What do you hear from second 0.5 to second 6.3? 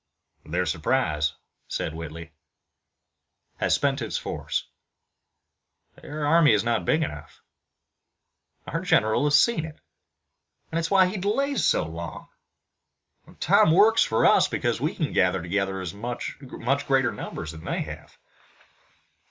surprise," said Whitley, "has spent its force. Their